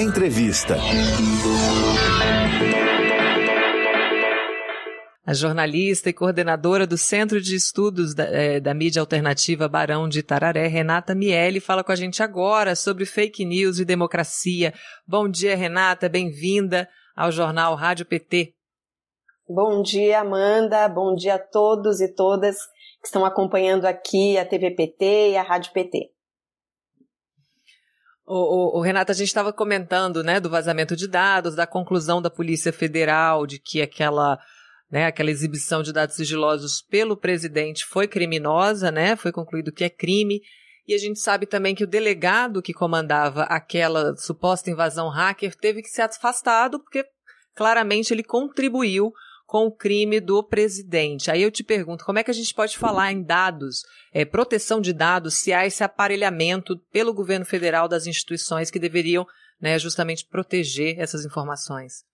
[0.00, 0.76] Entrevista.
[5.26, 10.20] A jornalista e coordenadora do Centro de Estudos da, é, da, Mídia Alternativa Barão de
[10.20, 14.72] Itararé, Renata Miele, fala com a gente agora sobre fake news e democracia.
[15.06, 18.54] Bom dia, Renata, bem-vinda ao jornal Rádio PT.
[19.46, 22.56] Bom dia, Amanda, bom dia a todos e todas
[23.02, 26.10] que estão acompanhando aqui a TV PT e a Rádio PT.
[28.32, 32.22] O, o, o, Renata, a gente estava comentando, né, do vazamento de dados, da conclusão
[32.22, 34.38] da Polícia Federal de que aquela
[34.88, 39.90] né, aquela exibição de dados sigilosos pelo presidente foi criminosa, né, foi concluído que é
[39.90, 40.40] crime.
[40.86, 45.82] E a gente sabe também que o delegado que comandava aquela suposta invasão hacker teve
[45.82, 47.04] que ser afastado porque
[47.56, 49.12] claramente ele contribuiu
[49.50, 51.28] com o crime do presidente.
[51.28, 53.82] Aí eu te pergunto, como é que a gente pode falar em dados,
[54.14, 59.26] é, proteção de dados, se há esse aparelhamento pelo governo federal das instituições que deveriam
[59.60, 62.04] né, justamente proteger essas informações?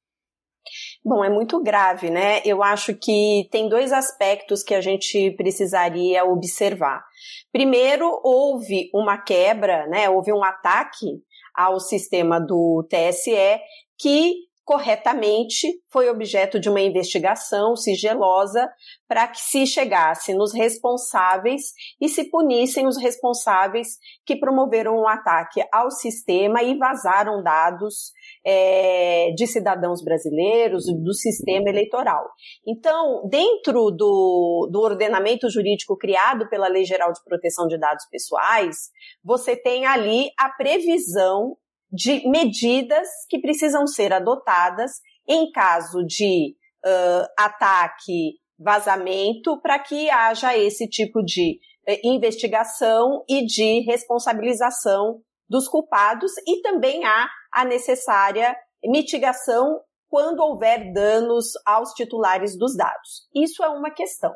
[1.04, 2.40] Bom, é muito grave, né?
[2.42, 7.04] Eu acho que tem dois aspectos que a gente precisaria observar.
[7.52, 10.08] Primeiro, houve uma quebra, né?
[10.08, 11.06] Houve um ataque
[11.54, 13.60] ao sistema do TSE
[13.98, 18.68] que corretamente foi objeto de uma investigação sigilosa
[19.06, 25.62] para que se chegasse nos responsáveis e se punissem os responsáveis que promoveram um ataque
[25.72, 28.10] ao sistema e vazaram dados
[28.44, 32.28] é, de cidadãos brasileiros, do sistema eleitoral.
[32.66, 38.90] Então, dentro do, do ordenamento jurídico criado pela Lei Geral de Proteção de Dados Pessoais,
[39.22, 41.56] você tem ali a previsão
[41.90, 44.92] de medidas que precisam ser adotadas
[45.28, 53.44] em caso de uh, ataque, vazamento, para que haja esse tipo de uh, investigação e
[53.44, 62.56] de responsabilização dos culpados e também há a necessária mitigação quando houver danos aos titulares
[62.56, 63.28] dos dados.
[63.34, 64.32] Isso é uma questão.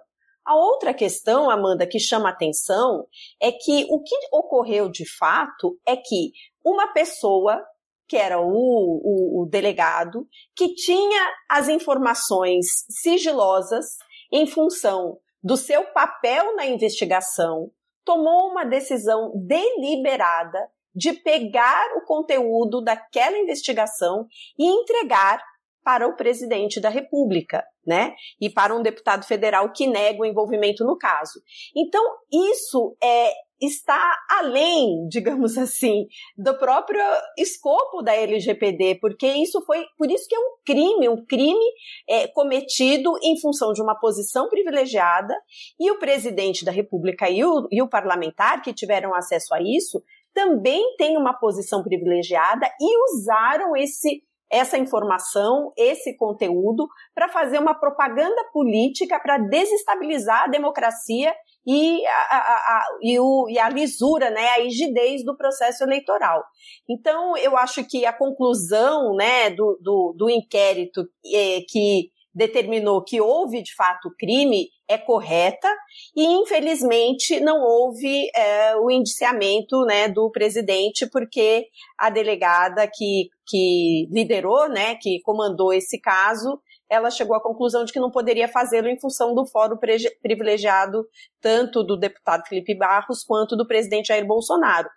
[0.51, 3.07] A outra questão, Amanda, que chama atenção
[3.41, 6.33] é que o que ocorreu de fato é que
[6.65, 7.65] uma pessoa,
[8.09, 13.97] que era o, o, o delegado, que tinha as informações sigilosas
[14.33, 17.71] em função do seu papel na investigação,
[18.05, 24.27] tomou uma decisão deliberada de pegar o conteúdo daquela investigação
[24.59, 25.41] e entregar
[25.85, 28.15] para o presidente da República, né?
[28.41, 31.41] E para um deputado federal que nega o envolvimento no caso.
[31.75, 32.03] Então,
[32.33, 37.03] isso é está além, digamos assim, do próprio
[37.37, 41.65] escopo da LGPD, porque isso foi, por isso que é um crime, um crime
[42.09, 45.35] é, cometido em função de uma posição privilegiada,
[45.79, 50.03] e o presidente da República e o, e o parlamentar que tiveram acesso a isso
[50.33, 57.75] também têm uma posição privilegiada e usaram esse essa informação, esse conteúdo, para fazer uma
[57.75, 61.33] propaganda política para desestabilizar a democracia
[61.67, 66.43] e a, a, a, e, o, e a lisura, né, a rigidez do processo eleitoral.
[66.89, 73.21] Então, eu acho que a conclusão né, do, do, do inquérito é, que determinou que
[73.21, 75.69] houve de fato crime é correta
[76.17, 84.09] e infelizmente não houve é, o indiciamento né, do presidente porque a delegada que, que
[84.11, 88.89] liderou, né, que comandou esse caso, ela chegou à conclusão de que não poderia fazê-lo
[88.89, 89.77] em função do fórum
[90.21, 91.07] privilegiado
[91.41, 94.89] tanto do deputado Felipe Barros quanto do presidente Jair Bolsonaro.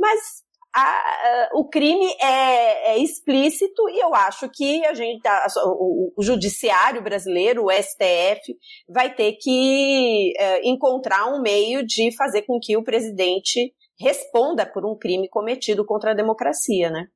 [0.00, 0.43] Mas
[0.74, 6.22] a, o crime é, é, explícito e eu acho que a gente, a, o, o,
[6.22, 8.56] judiciário brasileiro, o STF,
[8.88, 14.84] vai ter que é, encontrar um meio de fazer com que o presidente responda por
[14.84, 17.06] um crime cometido contra a democracia, né?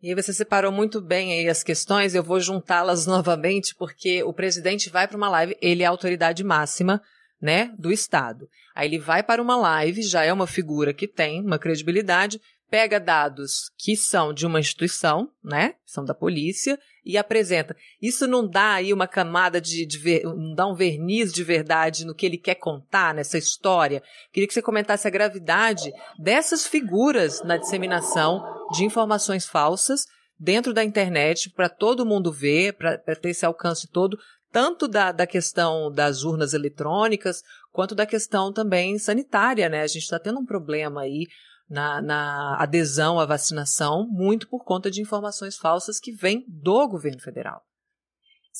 [0.00, 4.88] E você separou muito bem aí as questões, eu vou juntá-las novamente, porque o presidente
[4.88, 7.02] vai para uma live, ele é a autoridade máxima,
[7.40, 8.48] né, do Estado.
[8.74, 12.40] Aí ele vai para uma live, já é uma figura que tem uma credibilidade,
[12.70, 17.74] pega dados que são de uma instituição, né, são da polícia, e apresenta.
[18.02, 22.04] Isso não dá aí uma camada de, de ver, não dá um verniz de verdade
[22.04, 24.02] no que ele quer contar nessa história.
[24.30, 30.04] Queria que você comentasse a gravidade dessas figuras na disseminação de informações falsas
[30.38, 34.18] dentro da internet para todo mundo ver, para ter esse alcance todo,
[34.50, 39.82] tanto da, da questão das urnas eletrônicas, quanto da questão também sanitária, né?
[39.82, 41.26] A gente está tendo um problema aí
[41.68, 47.20] na, na, adesão à vacinação, muito por conta de informações falsas que vêm do governo
[47.20, 47.62] federal.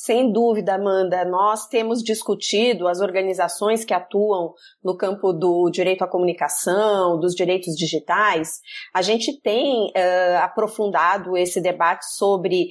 [0.01, 4.53] Sem dúvida, Amanda, nós temos discutido as organizações que atuam
[4.85, 8.61] no campo do direito à comunicação, dos direitos digitais.
[8.95, 12.69] A gente tem uh, aprofundado esse debate sobre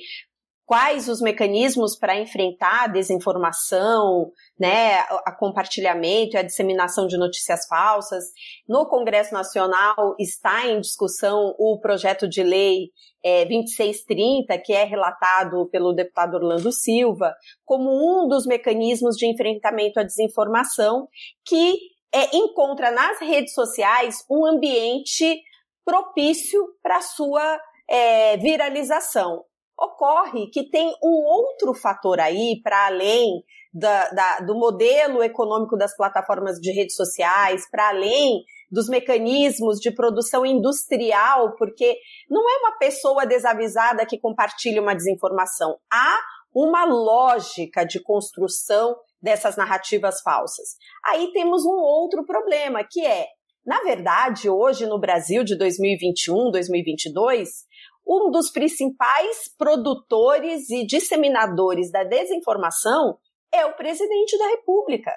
[0.68, 7.66] quais os mecanismos para enfrentar a desinformação, né, a compartilhamento e a disseminação de notícias
[7.66, 8.26] falsas.
[8.68, 12.92] No Congresso Nacional está em discussão o projeto de lei
[13.24, 17.34] é, 2630, que é relatado pelo deputado Orlando Silva,
[17.64, 21.08] como um dos mecanismos de enfrentamento à desinformação
[21.46, 21.78] que
[22.14, 25.42] é, encontra nas redes sociais um ambiente
[25.86, 27.58] propício para sua
[27.90, 29.46] é, viralização
[29.80, 33.44] ocorre que tem um outro fator aí, para além
[33.74, 39.92] da, da, do modelo econômico das plataformas de redes sociais, para além dos mecanismos de
[39.92, 41.98] produção industrial, porque
[42.30, 45.78] não é uma pessoa desavisada que compartilha uma desinformação.
[45.92, 46.20] Há
[46.54, 50.76] uma lógica de construção dessas narrativas falsas.
[51.06, 53.28] Aí temos um outro problema, que é,
[53.66, 57.67] na verdade, hoje no Brasil de 2021, 2022,
[58.08, 63.18] um dos principais produtores e disseminadores da desinformação
[63.54, 65.12] é o presidente da República.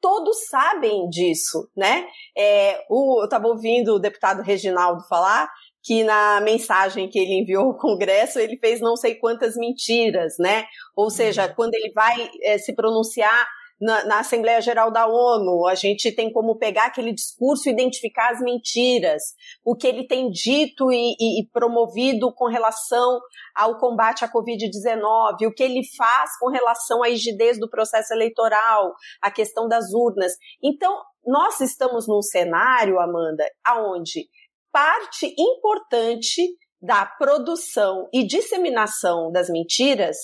[0.00, 2.06] Todos sabem disso, né?
[2.36, 5.50] É, o, eu estava ouvindo o deputado Reginaldo falar
[5.82, 10.66] que na mensagem que ele enviou ao Congresso ele fez não sei quantas mentiras, né?
[10.94, 11.54] Ou seja, uhum.
[11.54, 13.46] quando ele vai é, se pronunciar
[13.84, 18.30] na, na, Assembleia Geral da ONU, a gente tem como pegar aquele discurso e identificar
[18.30, 19.22] as mentiras,
[19.62, 23.20] o que ele tem dito e, e, e promovido com relação
[23.54, 28.94] ao combate à Covid-19, o que ele faz com relação à rigidez do processo eleitoral,
[29.20, 30.32] a questão das urnas.
[30.62, 34.28] Então, nós estamos num cenário, Amanda, aonde
[34.72, 36.42] parte importante
[36.80, 40.16] da produção e disseminação das mentiras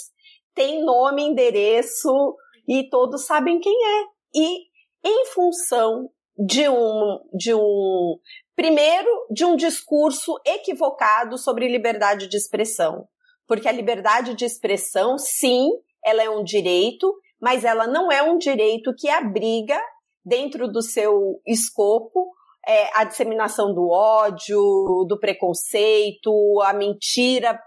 [0.55, 2.37] tem nome, endereço,
[2.69, 4.05] e todos sabem quem é.
[4.35, 4.71] E
[5.05, 8.19] em função de um, de um,
[8.55, 13.07] primeiro, de um discurso equivocado sobre liberdade de expressão.
[13.47, 15.69] Porque a liberdade de expressão, sim,
[16.05, 19.81] ela é um direito, mas ela não é um direito que abriga
[20.25, 22.31] dentro do seu escopo
[22.67, 27.59] é, a disseminação do ódio, do preconceito, a mentira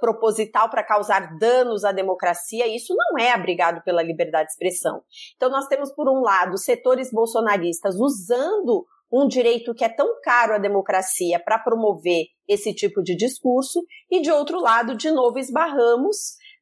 [0.00, 5.02] proposital para causar danos à democracia, isso não é abrigado pela liberdade de expressão.
[5.36, 10.54] Então, nós temos, por um lado, setores bolsonaristas usando um direito que é tão caro
[10.54, 16.16] à democracia para promover esse tipo de discurso, e de outro lado, de novo, esbarramos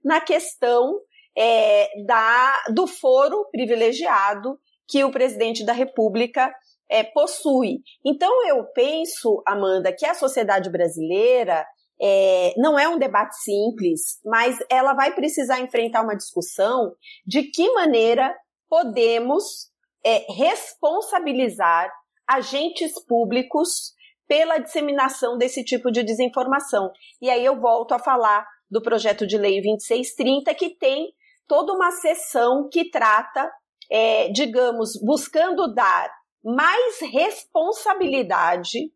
[0.05, 1.01] na questão
[1.37, 4.59] é, da, do foro privilegiado
[4.89, 6.53] que o presidente da República
[6.89, 7.81] é, possui.
[8.05, 11.67] Então, eu penso, Amanda, que a sociedade brasileira
[12.01, 16.95] é, não é um debate simples, mas ela vai precisar enfrentar uma discussão
[17.27, 18.35] de que maneira
[18.69, 19.71] podemos
[20.05, 21.91] é, responsabilizar
[22.29, 23.95] agentes públicos
[24.29, 26.91] pela disseminação desse tipo de desinformação.
[27.23, 31.13] E aí eu volto a falar do projeto de lei 2630, que tem
[31.47, 33.51] toda uma sessão que trata,
[33.91, 36.11] é, digamos, buscando dar
[36.45, 38.93] mais responsabilidade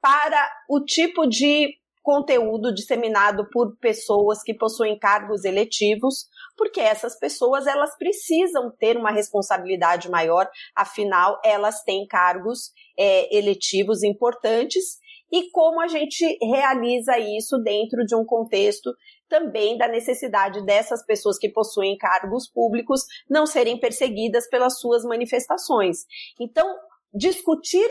[0.00, 7.66] para o tipo de conteúdo disseminado por pessoas que possuem cargos eletivos, porque essas pessoas
[7.66, 10.46] elas precisam ter uma responsabilidade maior,
[10.76, 14.98] afinal elas têm cargos é, eletivos importantes
[15.32, 18.94] e como a gente realiza isso dentro de um contexto
[19.26, 26.04] também da necessidade dessas pessoas que possuem cargos públicos não serem perseguidas pelas suas manifestações.
[26.38, 26.68] Então,
[27.14, 27.88] discutir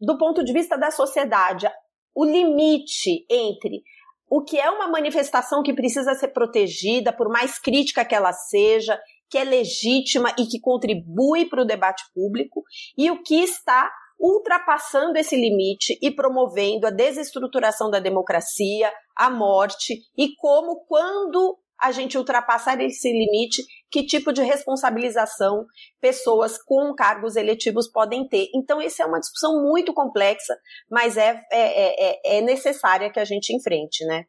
[0.00, 1.68] do ponto de vista da sociedade
[2.14, 3.82] o limite entre
[4.28, 8.98] o que é uma manifestação que precisa ser protegida, por mais crítica que ela seja,
[9.28, 12.62] que é legítima e que contribui para o debate público,
[12.96, 19.98] e o que está ultrapassando esse limite e promovendo a desestruturação da democracia, a morte,
[20.16, 25.66] e como, quando a gente ultrapassar esse limite, que tipo de responsabilização
[26.00, 28.48] pessoas com cargos eletivos podem ter.
[28.54, 30.56] Então, essa é uma discussão muito complexa,
[30.90, 34.24] mas é, é, é, é necessária que a gente enfrente, né?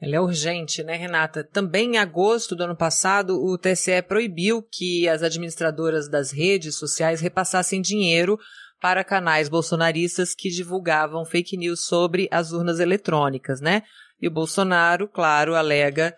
[0.00, 1.44] Ela é urgente, né, Renata?
[1.44, 7.20] Também em agosto do ano passado, o TSE proibiu que as administradoras das redes sociais
[7.20, 8.38] repassassem dinheiro
[8.80, 13.82] para canais bolsonaristas que divulgavam fake news sobre as urnas eletrônicas, né?
[14.20, 16.14] E o Bolsonaro, claro, alega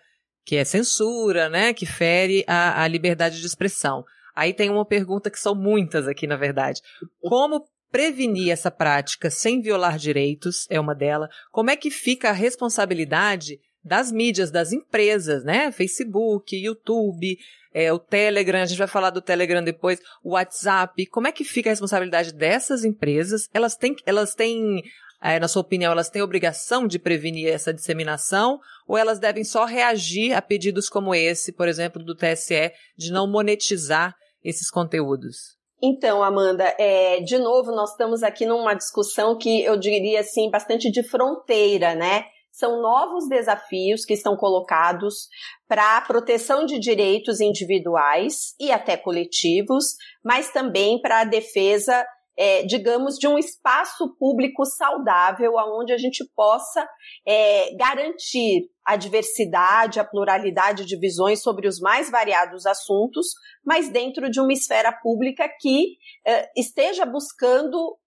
[0.47, 4.05] que é censura, né, que fere a, a liberdade de expressão.
[4.33, 6.81] Aí tem uma pergunta que são muitas aqui, na verdade.
[7.19, 10.65] Como prevenir essa prática sem violar direitos?
[10.69, 11.27] É uma dela.
[11.51, 15.69] Como é que fica a responsabilidade das mídias, das empresas, né?
[15.69, 17.37] Facebook, YouTube,
[17.73, 21.07] é, o Telegram, a gente vai falar do Telegram depois, o WhatsApp.
[21.07, 23.49] Como é que fica a responsabilidade dessas empresas?
[23.53, 24.81] Elas têm, elas têm
[25.21, 29.65] é, na sua opinião, elas têm obrigação de prevenir essa disseminação ou elas devem só
[29.65, 35.57] reagir a pedidos como esse, por exemplo, do TSE, de não monetizar esses conteúdos?
[35.81, 40.91] Então, Amanda, é, de novo, nós estamos aqui numa discussão que eu diria assim, bastante
[40.91, 42.25] de fronteira, né?
[42.51, 45.27] São novos desafios que estão colocados
[45.67, 52.03] para a proteção de direitos individuais e até coletivos, mas também para a defesa
[52.37, 56.87] é, digamos, de um espaço público saudável, onde a gente possa
[57.27, 63.27] é, garantir a diversidade, a pluralidade de visões sobre os mais variados assuntos,
[63.65, 67.97] mas dentro de uma esfera pública que é, esteja buscando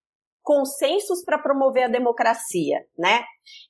[0.43, 3.25] consensos para promover a democracia, né?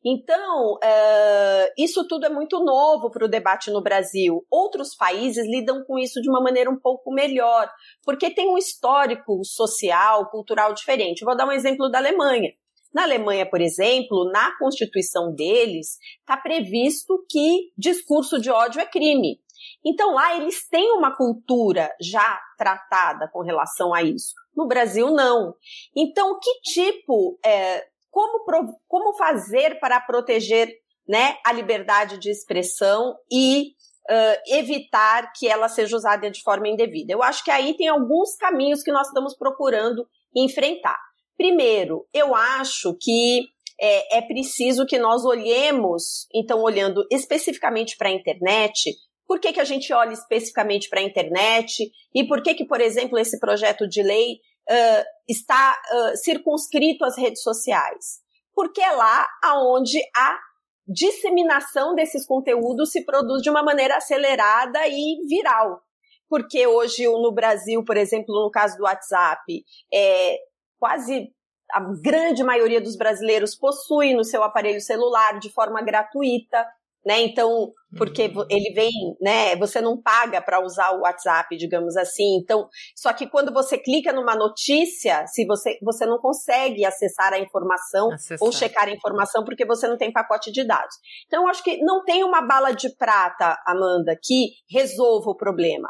[0.04, 4.44] Então, uh, isso tudo é muito novo para o debate no Brasil.
[4.50, 7.70] Outros países lidam com isso de uma maneira um pouco melhor,
[8.04, 11.24] porque tem um histórico social, cultural diferente.
[11.24, 12.50] Vou dar um exemplo da Alemanha.
[12.92, 19.38] Na Alemanha, por exemplo, na Constituição deles, está previsto que discurso de ódio é crime.
[19.84, 24.34] Então lá eles têm uma cultura já tratada com relação a isso.
[24.60, 25.54] No Brasil, não.
[25.96, 28.44] Então, que tipo, é, como,
[28.86, 30.70] como fazer para proteger
[31.08, 33.68] né, a liberdade de expressão e
[34.10, 37.10] uh, evitar que ela seja usada de forma indevida?
[37.10, 40.98] Eu acho que aí tem alguns caminhos que nós estamos procurando enfrentar.
[41.38, 43.46] Primeiro, eu acho que
[43.80, 48.90] é, é preciso que nós olhemos, então, olhando especificamente para a internet,
[49.30, 52.80] por que, que a gente olha especificamente para a internet e por que, que, por
[52.80, 54.40] exemplo, esse projeto de lei
[54.70, 58.20] uh, está uh, circunscrito às redes sociais?
[58.54, 60.38] Porque é lá aonde a
[60.86, 65.80] disseminação desses conteúdos se produz de uma maneira acelerada e viral.
[66.28, 70.38] Porque hoje no Brasil, por exemplo, no caso do WhatsApp, é
[70.78, 71.32] quase
[71.72, 76.66] a grande maioria dos brasileiros possui no seu aparelho celular de forma gratuita
[77.04, 77.22] né?
[77.22, 78.44] Então, porque uhum.
[78.48, 78.90] ele vem,
[79.20, 79.56] né?
[79.56, 82.36] Você não paga para usar o WhatsApp, digamos assim.
[82.36, 87.38] Então, só que quando você clica numa notícia, se você você não consegue acessar a
[87.38, 88.38] informação acessar.
[88.40, 90.94] ou checar a informação porque você não tem pacote de dados.
[91.26, 95.88] Então, eu acho que não tem uma bala de prata, Amanda, que resolva o problema.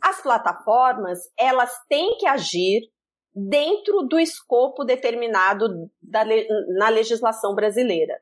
[0.00, 2.90] As plataformas, elas têm que agir
[3.34, 5.68] dentro do escopo determinado
[6.02, 6.24] da,
[6.76, 8.20] na legislação brasileira.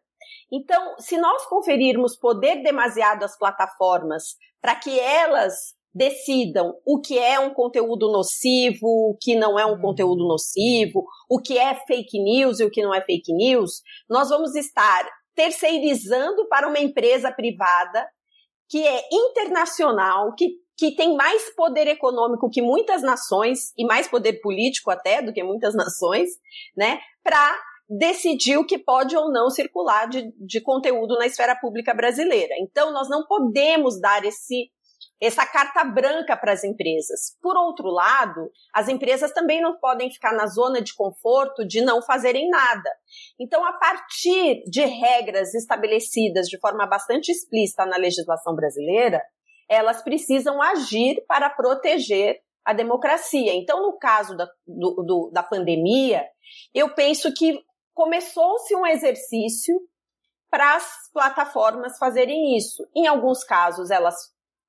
[0.53, 7.39] Então, se nós conferirmos poder demasiado às plataformas para que elas decidam o que é
[7.39, 9.81] um conteúdo nocivo, o que não é um uhum.
[9.81, 14.29] conteúdo nocivo, o que é fake news e o que não é fake news, nós
[14.29, 18.07] vamos estar terceirizando para uma empresa privada
[18.69, 24.35] que é internacional, que, que tem mais poder econômico que muitas nações e mais poder
[24.41, 26.31] político até do que muitas nações,
[26.77, 27.59] né, para
[27.91, 32.55] decidir o que pode ou não circular de, de conteúdo na esfera pública brasileira.
[32.61, 34.71] Então, nós não podemos dar esse
[35.21, 37.37] essa carta branca para as empresas.
[37.43, 42.01] Por outro lado, as empresas também não podem ficar na zona de conforto de não
[42.01, 42.91] fazerem nada.
[43.39, 49.23] Então, a partir de regras estabelecidas de forma bastante explícita na legislação brasileira,
[49.69, 53.55] elas precisam agir para proteger a democracia.
[53.55, 56.25] Então, no caso da, do, do, da pandemia,
[56.75, 57.61] eu penso que
[58.01, 59.79] começou-se um exercício
[60.51, 62.83] para as plataformas fazerem isso.
[62.97, 64.15] Em alguns casos elas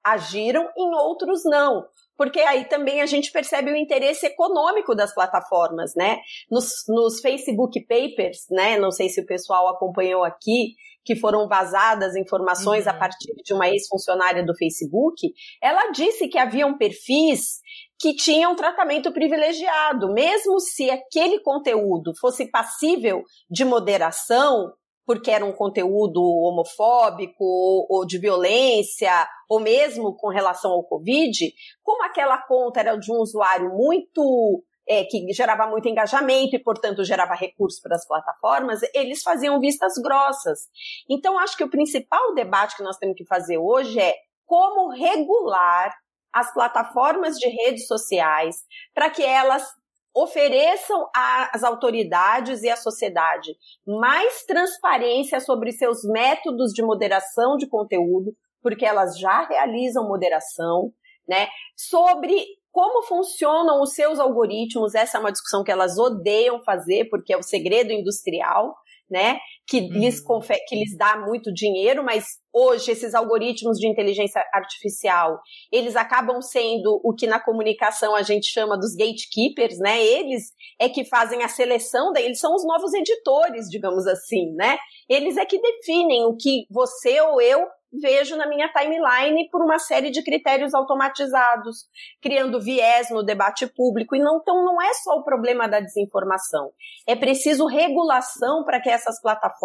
[0.04, 1.88] agiram, em outros não.
[2.18, 6.20] Porque aí também a gente percebe o interesse econômico das plataformas, né?
[6.52, 8.78] Nos, nos Facebook Papers, né?
[8.78, 12.92] Não sei se o pessoal acompanhou aqui, que foram vazadas informações uhum.
[12.92, 17.60] a partir de uma ex-funcionária do Facebook, ela disse que haviam perfis
[18.00, 24.74] que tinham tratamento privilegiado, mesmo se aquele conteúdo fosse passível de moderação,
[25.06, 31.54] porque era um conteúdo homofóbico ou de violência, ou mesmo com relação ao Covid,
[31.84, 37.04] como aquela conta era de um usuário muito é, que gerava muito engajamento e, portanto,
[37.04, 40.68] gerava recursos para as plataformas, eles faziam vistas grossas.
[41.10, 45.96] Então, acho que o principal debate que nós temos que fazer hoje é como regular
[46.34, 48.58] as plataformas de redes sociais
[48.94, 49.66] para que elas
[50.14, 58.36] ofereçam às autoridades e à sociedade mais transparência sobre seus métodos de moderação de conteúdo,
[58.62, 60.92] porque elas já realizam moderação,
[61.28, 61.48] né?
[61.78, 67.34] Sobre como funcionam os seus algoritmos, essa é uma discussão que elas odeiam fazer, porque
[67.34, 68.76] é o segredo industrial,
[69.10, 69.40] né?
[69.72, 69.88] Que, uhum.
[69.88, 70.22] lhes,
[70.68, 75.40] que lhes dá muito dinheiro, mas hoje esses algoritmos de inteligência artificial,
[75.72, 80.04] eles acabam sendo o que na comunicação a gente chama dos gatekeepers, né?
[80.04, 84.78] Eles é que fazem a seleção, eles são os novos editores, digamos assim, né?
[85.08, 89.78] Eles é que definem o que você ou eu vejo na minha timeline por uma
[89.78, 91.86] série de critérios automatizados,
[92.22, 94.16] criando viés no debate público.
[94.16, 96.72] E não, então não é só o problema da desinformação.
[97.06, 99.61] É preciso regulação para que essas plataformas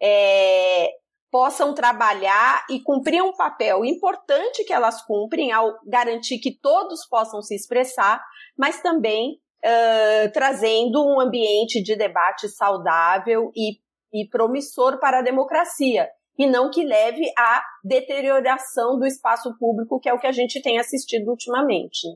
[0.00, 0.90] é,
[1.30, 7.40] possam trabalhar e cumprir um papel importante que elas cumprem ao garantir que todos possam
[7.40, 8.22] se expressar,
[8.56, 13.78] mas também uh, trazendo um ambiente de debate saudável e,
[14.12, 20.08] e promissor para a democracia e não que leve à deterioração do espaço público, que
[20.08, 22.08] é o que a gente tem assistido ultimamente.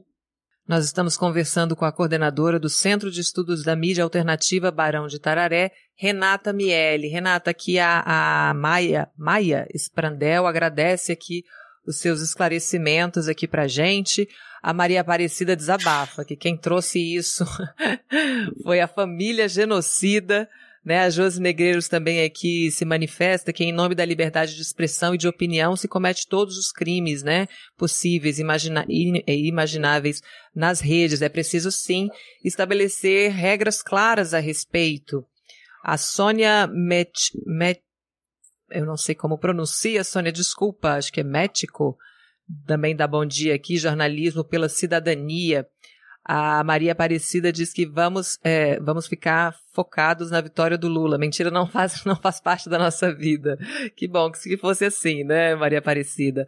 [0.69, 5.21] Nós estamos conversando com a coordenadora do Centro de Estudos da Mídia Alternativa Barão de
[5.21, 7.07] Tararé, Renata Miele.
[7.07, 9.69] Renata, aqui a, a Maia, Maia
[10.45, 11.45] agradece aqui
[11.87, 14.29] os seus esclarecimentos aqui pra gente.
[14.61, 17.45] A Maria Aparecida desabafa que quem trouxe isso
[18.65, 20.49] foi a família genocida
[20.87, 21.01] né?
[21.01, 25.19] A Josi Negreiros também aqui se manifesta que em nome da liberdade de expressão e
[25.19, 27.49] de opinião se comete todos os crimes, né?
[27.77, 30.23] Possíveis, e imagináveis
[30.55, 31.23] nas redes.
[31.23, 32.09] É preciso sim
[32.45, 35.27] estabelecer regras claras a respeito.
[35.83, 37.83] A Sônia Met, Met
[38.71, 41.97] eu não sei como pronuncia, Sônia, desculpa, acho que é Mético,
[42.65, 45.67] também dá bom dia aqui, jornalismo pela cidadania.
[46.29, 51.17] A Maria Aparecida diz que vamos, é, vamos ficar focados na vitória do Lula.
[51.17, 53.57] Mentira, não faz, não faz parte da nossa vida.
[53.95, 56.45] Que bom que se fosse assim, né, Maria Aparecida?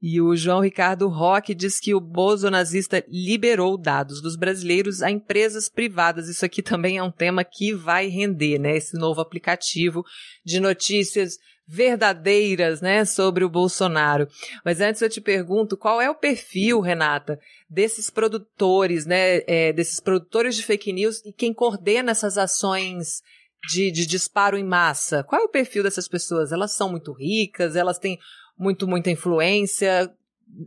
[0.00, 5.10] E o João Ricardo Roque diz que o Bozo nazista liberou dados dos brasileiros a
[5.10, 6.28] empresas privadas.
[6.28, 8.78] Isso aqui também é um tema que vai render, né?
[8.78, 10.02] Esse novo aplicativo
[10.42, 11.34] de notícias
[11.66, 14.28] verdadeiras, né, sobre o Bolsonaro.
[14.64, 19.98] Mas antes eu te pergunto, qual é o perfil, Renata, desses produtores, né, é, desses
[19.98, 23.22] produtores de fake news e quem coordena essas ações
[23.68, 25.24] de, de disparo em massa?
[25.24, 26.52] Qual é o perfil dessas pessoas?
[26.52, 27.74] Elas são muito ricas?
[27.74, 28.18] Elas têm
[28.56, 30.12] muito, muita influência?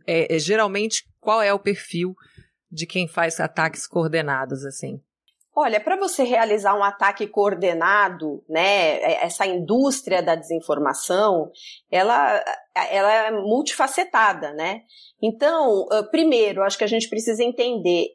[0.05, 2.13] É, é, geralmente, qual é o perfil
[2.69, 5.01] de quem faz ataques coordenados, assim?
[5.55, 11.51] Olha, para você realizar um ataque coordenado, né, é, essa indústria da desinformação,
[11.91, 12.43] ela,
[12.89, 14.83] ela é multifacetada, né?
[15.21, 18.07] Então, primeiro, acho que a gente precisa entender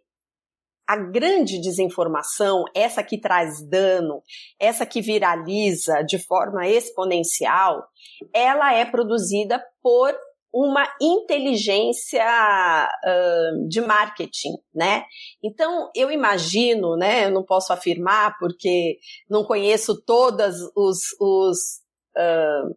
[0.87, 4.23] a grande desinformação, essa que traz dano,
[4.59, 7.87] essa que viraliza de forma exponencial,
[8.33, 10.15] ela é produzida por
[10.55, 15.05] uma inteligência uh, de marketing, né?
[15.43, 17.25] Então, eu imagino, né?
[17.25, 21.59] Eu não posso afirmar porque não conheço todas os, os
[22.17, 22.77] uh,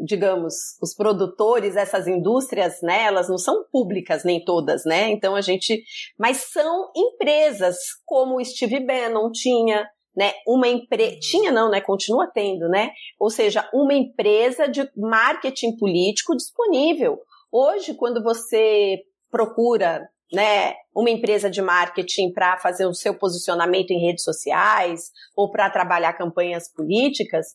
[0.00, 3.04] digamos, os produtores dessas indústrias, né?
[3.04, 5.10] Elas não são públicas nem todas, né?
[5.10, 5.84] Então a gente,
[6.18, 11.20] mas são empresas como o Steve Bannon tinha, né, uma empresa, uhum.
[11.20, 17.18] tinha não, né, continua tendo, né, ou seja, uma empresa de marketing político disponível.
[17.50, 24.06] Hoje, quando você procura, né, uma empresa de marketing para fazer o seu posicionamento em
[24.06, 27.46] redes sociais ou para trabalhar campanhas políticas,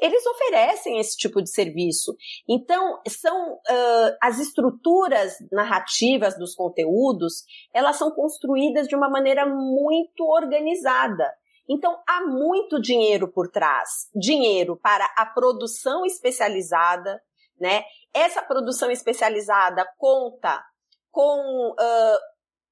[0.00, 2.16] eles oferecem esse tipo de serviço.
[2.48, 10.24] Então, são uh, as estruturas narrativas dos conteúdos, elas são construídas de uma maneira muito
[10.24, 11.30] organizada.
[11.68, 14.08] Então, há muito dinheiro por trás.
[14.14, 17.20] Dinheiro para a produção especializada,
[17.60, 17.84] né?
[18.14, 20.62] Essa produção especializada conta
[21.10, 22.18] com uh,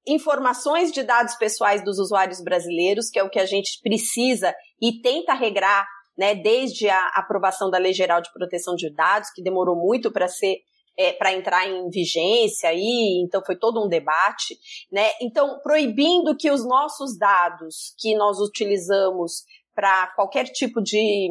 [0.07, 5.01] informações de dados pessoais dos usuários brasileiros, que é o que a gente precisa e
[5.01, 5.85] tenta regrar,
[6.17, 10.27] né, desde a aprovação da Lei Geral de Proteção de Dados, que demorou muito para
[10.27, 10.57] ser
[10.97, 14.57] é, para entrar em vigência aí, então foi todo um debate,
[14.91, 15.11] né?
[15.21, 19.43] Então, proibindo que os nossos dados que nós utilizamos
[19.75, 21.29] para qualquer tipo de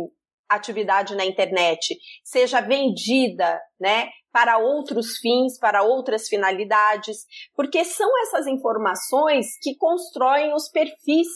[0.49, 7.25] atividade na internet seja vendida, né, para outros fins, para outras finalidades,
[7.55, 11.27] porque são essas informações que constroem os perfis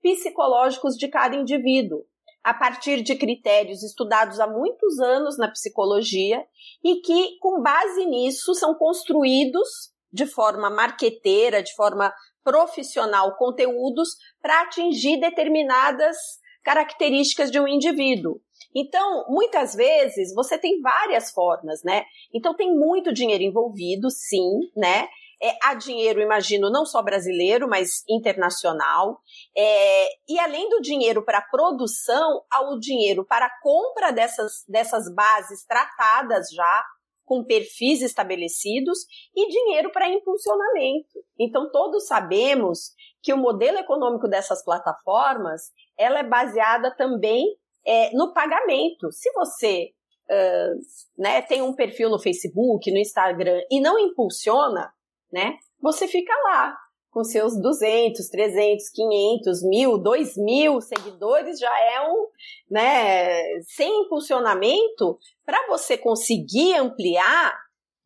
[0.00, 2.06] psicológicos de cada indivíduo
[2.44, 6.44] a partir de critérios estudados há muitos anos na psicologia
[6.84, 9.66] e que, com base nisso, são construídos
[10.12, 12.12] de forma marqueteira, de forma
[12.44, 14.10] profissional, conteúdos
[14.42, 16.16] para atingir determinadas
[16.62, 18.40] características de um indivíduo.
[18.74, 22.04] Então, muitas vezes você tem várias formas, né?
[22.32, 25.08] Então tem muito dinheiro envolvido, sim, né?
[25.42, 29.20] É, há dinheiro, imagino, não só brasileiro, mas internacional.
[29.56, 35.64] É, e além do dinheiro para produção, há o dinheiro para compra dessas, dessas bases
[35.66, 36.84] tratadas já,
[37.24, 38.98] com perfis estabelecidos,
[39.34, 41.24] e dinheiro para impulsionamento.
[41.38, 42.92] Então, todos sabemos
[43.22, 47.46] que o modelo econômico dessas plataformas ela é baseada também
[47.86, 49.10] é, no pagamento.
[49.10, 49.90] Se você
[50.30, 50.78] uh,
[51.18, 54.92] né, tem um perfil no Facebook, no Instagram e não impulsiona,
[55.34, 56.76] né, você fica lá
[57.10, 62.26] com seus 200, 300, 500, mil, 2 mil seguidores já é um,
[62.70, 67.56] né, sem impulsionamento, para você conseguir ampliar,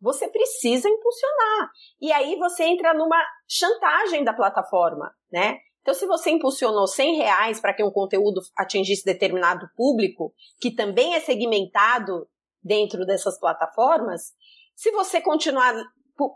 [0.00, 1.70] você precisa impulsionar.
[2.00, 5.58] E aí você entra numa chantagem da plataforma, né?
[5.80, 11.14] Então, se você impulsionou 100 reais para que um conteúdo atingisse determinado público, que também
[11.14, 12.28] é segmentado
[12.62, 14.34] dentro dessas plataformas,
[14.76, 15.74] se você continuar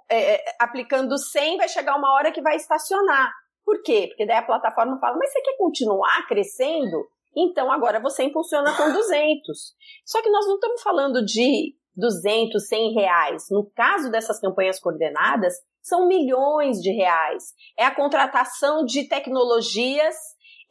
[0.08, 3.32] é, é, aplicando 100, vai chegar uma hora que vai estacionar.
[3.64, 4.06] Por quê?
[4.08, 7.06] Porque daí a plataforma fala, mas você quer continuar crescendo?
[7.36, 9.74] Então agora você impulsiona com 200.
[10.04, 13.46] Só que nós não estamos falando de 200, 100 reais.
[13.50, 17.52] No caso dessas campanhas coordenadas, são milhões de reais.
[17.78, 20.14] É a contratação de tecnologias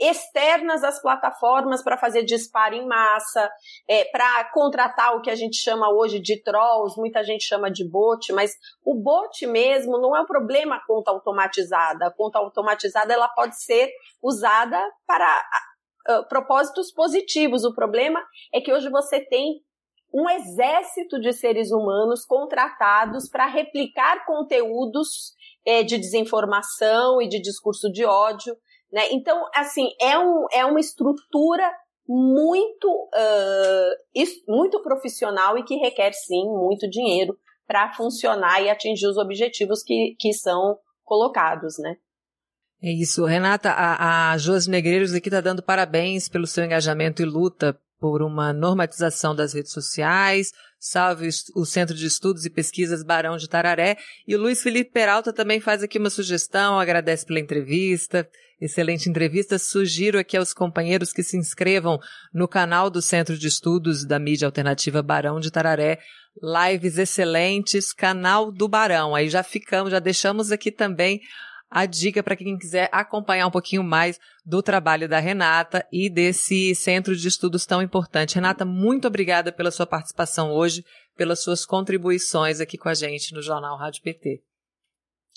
[0.01, 3.49] externas às plataformas para fazer disparo em massa,
[3.87, 7.87] é, para contratar o que a gente chama hoje de trolls, muita gente chama de
[7.87, 8.51] bot, mas
[8.83, 12.07] o bot mesmo não é um problema a conta automatizada.
[12.07, 15.43] A conta automatizada ela pode ser usada para
[16.09, 17.63] uh, propósitos positivos.
[17.63, 18.19] O problema
[18.51, 19.61] é que hoje você tem
[20.13, 25.33] um exército de seres humanos contratados para replicar conteúdos
[25.65, 28.55] é, de desinformação e de discurso de ódio.
[28.91, 29.09] Né?
[29.11, 31.71] Então, assim, é, um, é uma estrutura
[32.07, 39.17] muito, uh, muito profissional e que requer, sim, muito dinheiro para funcionar e atingir os
[39.17, 41.95] objetivos que, que são colocados, né?
[42.83, 43.23] É isso.
[43.25, 48.23] Renata, a, a Josi Negreiros aqui está dando parabéns pelo seu engajamento e luta por
[48.23, 53.97] uma normatização das redes sociais, salve o Centro de Estudos e Pesquisas Barão de Tararé.
[54.27, 58.27] E o Luiz Felipe Peralta também faz aqui uma sugestão, agradece pela entrevista.
[58.61, 59.57] Excelente entrevista.
[59.57, 61.99] Sugiro aqui aos companheiros que se inscrevam
[62.31, 65.97] no canal do Centro de Estudos da Mídia Alternativa Barão de Tararé.
[66.39, 69.15] Lives excelentes, canal do Barão.
[69.15, 71.21] Aí já ficamos, já deixamos aqui também
[71.71, 76.75] a dica para quem quiser acompanhar um pouquinho mais do trabalho da Renata e desse
[76.75, 78.35] centro de estudos tão importante.
[78.35, 80.85] Renata, muito obrigada pela sua participação hoje,
[81.17, 84.43] pelas suas contribuições aqui com a gente no Jornal Rádio PT.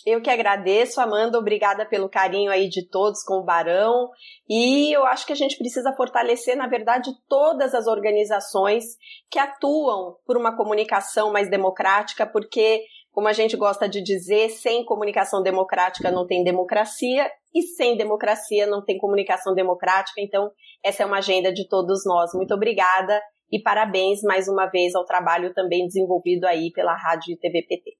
[0.06, 4.10] Eu que agradeço, Amanda, obrigada pelo carinho aí de todos com o Barão.
[4.48, 8.84] E eu acho que a gente precisa fortalecer, na verdade, todas as organizações
[9.30, 12.82] que atuam por uma comunicação mais democrática, porque
[13.14, 18.66] como a gente gosta de dizer, sem comunicação democrática não tem democracia e sem democracia
[18.66, 20.20] não tem comunicação democrática.
[20.20, 20.50] Então,
[20.84, 22.32] essa é uma agenda de todos nós.
[22.34, 27.92] Muito obrigada e parabéns mais uma vez ao trabalho também desenvolvido aí pela Rádio TVPT.